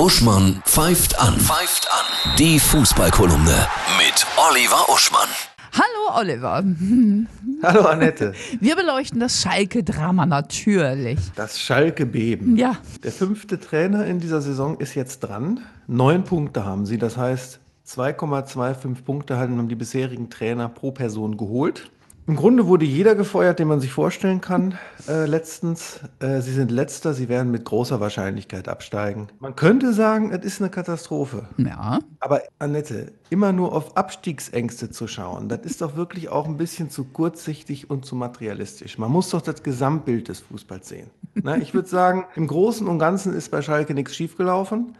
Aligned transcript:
Uschmann 0.00 0.62
pfeift 0.64 1.20
an. 1.20 1.38
Pfeift 1.38 1.86
an. 1.92 2.34
Die 2.38 2.58
Fußballkolumne 2.58 3.66
mit 3.98 4.26
Oliver 4.48 4.88
Uschmann. 4.88 5.28
Hallo 5.74 6.18
Oliver. 6.18 6.64
Hallo 7.62 7.82
Annette. 7.82 8.32
Wir 8.60 8.76
beleuchten 8.76 9.20
das 9.20 9.42
Schalke-Drama 9.42 10.24
natürlich. 10.24 11.18
Das 11.36 11.60
Schalke-Beben. 11.60 12.56
Ja. 12.56 12.78
Der 13.04 13.12
fünfte 13.12 13.60
Trainer 13.60 14.06
in 14.06 14.20
dieser 14.20 14.40
Saison 14.40 14.78
ist 14.78 14.94
jetzt 14.94 15.20
dran. 15.20 15.60
Neun 15.86 16.24
Punkte 16.24 16.64
haben 16.64 16.86
sie. 16.86 16.96
Das 16.96 17.18
heißt, 17.18 17.60
2,25 17.86 19.04
Punkte 19.04 19.36
haben 19.36 19.68
die 19.68 19.74
bisherigen 19.74 20.30
Trainer 20.30 20.70
pro 20.70 20.92
Person 20.92 21.36
geholt. 21.36 21.90
Im 22.26 22.36
Grunde 22.36 22.66
wurde 22.66 22.84
jeder 22.84 23.14
gefeuert, 23.14 23.58
den 23.58 23.68
man 23.68 23.80
sich 23.80 23.92
vorstellen 23.92 24.40
kann, 24.40 24.78
äh, 25.08 25.26
letztens. 25.26 26.00
Äh, 26.20 26.40
sie 26.40 26.52
sind 26.52 26.70
letzter, 26.70 27.12
sie 27.12 27.28
werden 27.28 27.50
mit 27.50 27.64
großer 27.64 27.98
Wahrscheinlichkeit 28.00 28.68
absteigen. 28.68 29.28
Man 29.40 29.56
könnte 29.56 29.92
sagen, 29.92 30.30
es 30.30 30.44
ist 30.44 30.60
eine 30.60 30.70
Katastrophe. 30.70 31.48
Ja. 31.56 31.98
Aber 32.20 32.42
Annette, 32.58 33.12
immer 33.30 33.52
nur 33.52 33.74
auf 33.74 33.96
Abstiegsängste 33.96 34.90
zu 34.90 35.08
schauen, 35.08 35.48
das 35.48 35.60
ist 35.64 35.80
doch 35.80 35.96
wirklich 35.96 36.28
auch 36.28 36.46
ein 36.46 36.56
bisschen 36.56 36.90
zu 36.90 37.04
kurzsichtig 37.04 37.90
und 37.90 38.04
zu 38.04 38.14
materialistisch. 38.14 38.98
Man 38.98 39.10
muss 39.10 39.30
doch 39.30 39.42
das 39.42 39.62
Gesamtbild 39.62 40.28
des 40.28 40.40
Fußballs 40.40 40.88
sehen. 40.88 41.10
Na, 41.34 41.56
ich 41.56 41.74
würde 41.74 41.88
sagen, 41.88 42.26
im 42.36 42.46
Großen 42.46 42.86
und 42.86 42.98
Ganzen 42.98 43.34
ist 43.34 43.50
bei 43.50 43.62
Schalke 43.62 43.94
nichts 43.94 44.14
schiefgelaufen. 44.14 44.96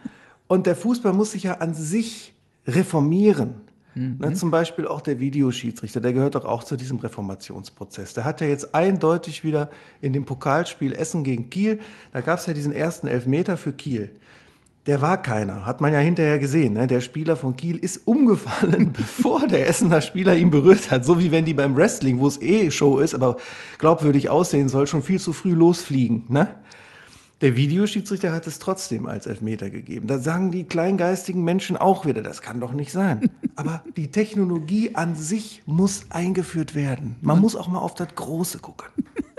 Und 0.49 0.67
der 0.67 0.75
Fußball 0.75 1.13
muss 1.13 1.33
sich 1.33 1.45
ja 1.45 1.59
an 1.59 1.75
sich 1.75 2.35
reformieren. 2.67 3.55
Na, 3.95 4.33
zum 4.35 4.51
Beispiel 4.51 4.87
auch 4.87 5.01
der 5.01 5.19
Videoschiedsrichter, 5.19 6.01
der 6.01 6.13
gehört 6.13 6.37
doch 6.37 6.45
auch 6.45 6.63
zu 6.63 6.77
diesem 6.77 6.99
Reformationsprozess. 6.99 8.15
Der 8.15 8.25
hat 8.25 8.41
ja 8.41 8.47
jetzt 8.47 8.75
eindeutig 8.75 9.43
wieder 9.43 9.71
in 10.01 10.13
dem 10.13 10.25
Pokalspiel 10.25 10.93
Essen 10.93 11.25
gegen 11.25 11.51
Kiel, 11.51 11.81
da 12.13 12.21
gab 12.21 12.39
es 12.39 12.47
ja 12.47 12.53
diesen 12.53 12.73
ersten 12.73 13.09
Elfmeter 13.09 13.57
für 13.57 13.73
Kiel. 13.73 14.11
Der 14.87 15.03
war 15.03 15.21
keiner, 15.21 15.67
hat 15.67 15.81
man 15.81 15.93
ja 15.93 15.99
hinterher 15.99 16.39
gesehen. 16.39 16.73
Ne? 16.73 16.87
Der 16.87 17.01
Spieler 17.01 17.37
von 17.37 17.55
Kiel 17.55 17.77
ist 17.77 18.07
umgefallen, 18.07 18.93
bevor 18.97 19.47
der 19.47 19.69
Essener 19.69 20.01
Spieler 20.01 20.37
ihn 20.37 20.51
berührt 20.51 20.91
hat. 20.91 21.05
So 21.05 21.21
wie 21.21 21.31
wenn 21.31 21.45
die 21.45 21.53
beim 21.53 21.77
Wrestling, 21.77 22.19
wo 22.19 22.27
es 22.27 22.41
eh 22.41 22.71
Show 22.71 22.99
ist, 22.99 23.15
aber 23.15 23.37
glaubwürdig 23.79 24.31
aussehen 24.31 24.69
soll, 24.69 24.87
schon 24.87 25.03
viel 25.03 25.21
zu 25.21 25.33
früh 25.33 25.53
losfliegen. 25.53 26.25
Ne? 26.29 26.49
Der 27.41 27.57
Videoschiedsrichter 27.57 28.33
hat 28.33 28.47
es 28.47 28.59
trotzdem 28.59 29.07
als 29.07 29.27
Elfmeter 29.27 29.71
gegeben. 29.71 30.07
Da 30.07 30.19
sagen 30.19 30.51
die 30.51 30.65
kleingeistigen 30.65 31.43
Menschen 31.43 31.79
auch 31.79 32.05
wieder, 32.05 32.23
das 32.23 32.43
kann 32.43 32.61
doch 32.61 32.73
nicht 32.73 32.93
sein. 32.93 33.31
Aber 33.57 33.83
die 33.97 34.11
Technologie 34.11 34.95
an 34.95 35.15
sich 35.15 35.63
muss 35.65 36.05
eingeführt 36.11 36.75
werden. 36.75 37.17
Man 37.23 37.41
muss 37.41 37.57
auch 37.57 37.69
mal 37.69 37.79
auf 37.79 37.95
das 37.95 38.15
Große 38.15 38.59
gucken. 38.59 38.89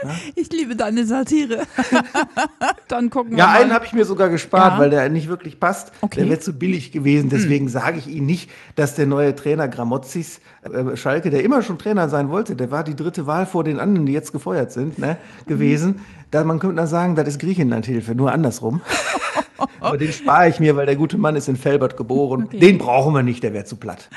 Ja, 0.03 0.16
Ich 0.35 0.52
liebe 0.52 0.75
deine 0.75 1.05
Satire. 1.05 1.67
Dann 2.92 3.09
gucken 3.09 3.31
wir 3.31 3.38
ja 3.38 3.52
einen 3.52 3.72
habe 3.72 3.86
ich 3.86 3.94
mir 3.94 4.03
sogar 4.03 4.30
gespart, 4.30 4.73
Ja. 4.73 4.80
weil 4.80 4.89
der 4.89 5.08
nicht 5.09 5.30
wirklich 5.30 5.59
passt. 5.59 5.94
Okay. 6.02 6.20
Der 6.22 6.30
wäre 6.30 6.39
zu 6.39 6.52
billig 6.53 6.92
gewesen. 6.92 7.30
Deswegen 7.30 7.70
sage 7.70 7.97
ich 8.00 8.08
Ihnen 8.08 8.25
nicht, 8.25 8.50
dass 8.75 8.95
der 8.95 9.06
neue 9.06 9.34
Trainer 9.34 9.70
Gramozis 9.70 10.42
äh, 10.64 10.97
Schalke, 10.97 11.30
der 11.30 11.44
immer 11.44 11.62
schon 11.62 11.78
Trainer 11.80 12.09
sein 12.09 12.30
wollte, 12.30 12.56
der 12.56 12.69
war 12.69 12.84
die 12.84 12.95
dritte 12.95 13.28
Wahl 13.28 13.45
vor 13.45 13.64
den 13.64 13.80
anderen, 13.80 14.06
die 14.06 14.14
jetzt 14.14 14.34
gefeuert 14.34 14.72
sind, 14.73 15.00
ne, 15.00 15.17
gewesen. 15.47 16.02
Da, 16.31 16.44
man 16.44 16.59
könnte 16.59 16.75
da 16.75 16.88
sagen, 16.88 17.16
das 17.16 17.28
ist 17.30 17.39
Griechenlandhilfe, 17.39 18.14
nur 18.14 18.31
andersrum. 18.31 18.81
Aber 19.80 19.97
den 19.97 20.12
spare 20.12 20.50
ich 20.50 20.59
mir, 20.59 20.75
weil 20.75 20.86
der 20.86 20.95
gute 20.95 21.17
Mann 21.17 21.36
ist 21.36 21.47
in 21.47 21.56
Felbert 21.56 21.95
geboren. 21.97 22.50
Den 22.52 22.78
brauchen 22.78 23.14
wir 23.14 23.23
nicht, 23.23 23.44
der 23.44 23.53
wäre 23.53 23.66
zu 23.66 23.75
platt. 23.75 24.09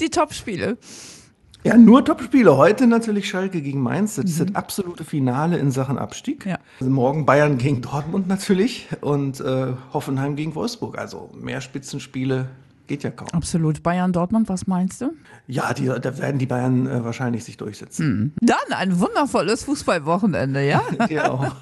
Die 0.00 0.10
Topspiele. 0.10 0.76
Ja, 1.64 1.76
nur 1.76 2.04
Topspiele. 2.04 2.56
Heute 2.56 2.88
natürlich 2.88 3.28
Schalke 3.28 3.62
gegen 3.62 3.80
Mainz. 3.80 4.16
Das 4.16 4.24
ist 4.24 4.40
das 4.40 4.54
absolute 4.54 5.04
Finale 5.04 5.58
in 5.58 5.70
Sachen 5.70 5.96
Abstieg. 5.96 6.44
Ja. 6.44 6.58
Also 6.80 6.90
morgen 6.90 7.24
Bayern 7.24 7.56
gegen 7.56 7.82
Dortmund 7.82 8.26
natürlich 8.26 8.88
und 9.00 9.40
äh, 9.40 9.74
Hoffenheim 9.92 10.34
gegen 10.34 10.56
Wolfsburg. 10.56 10.98
Also 10.98 11.30
mehr 11.40 11.60
Spitzenspiele 11.60 12.48
geht 12.88 13.04
ja 13.04 13.10
kaum. 13.10 13.28
Absolut. 13.32 13.82
Bayern, 13.82 14.12
Dortmund, 14.12 14.48
was 14.48 14.66
meinst 14.66 15.00
du? 15.00 15.12
Ja, 15.46 15.72
die, 15.72 15.86
da 15.86 16.18
werden 16.18 16.38
die 16.38 16.46
Bayern 16.46 16.86
äh, 16.86 17.04
wahrscheinlich 17.04 17.44
sich 17.44 17.56
durchsetzen. 17.56 18.34
Dann 18.40 18.76
ein 18.76 18.98
wundervolles 18.98 19.64
Fußballwochenende, 19.64 20.66
ja? 20.66 20.82
Ja, 21.08 21.30
auch. 21.30 21.54